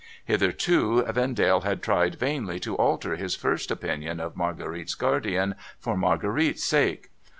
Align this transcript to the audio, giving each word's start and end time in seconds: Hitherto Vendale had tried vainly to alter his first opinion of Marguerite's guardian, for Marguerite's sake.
Hitherto 0.25 1.03
Vendale 1.03 1.61
had 1.61 1.83
tried 1.83 2.15
vainly 2.15 2.59
to 2.61 2.73
alter 2.75 3.17
his 3.17 3.35
first 3.35 3.69
opinion 3.69 4.19
of 4.19 4.35
Marguerite's 4.35 4.95
guardian, 4.95 5.53
for 5.79 5.95
Marguerite's 5.95 6.63
sake. 6.63 7.09